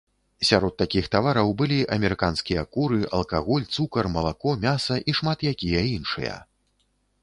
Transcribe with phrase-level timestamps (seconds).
[0.49, 6.35] Сярод такіх тавараў былі амерыканскія куры, алкаголь, цукар, малако, мяса і шмат якія іншыя.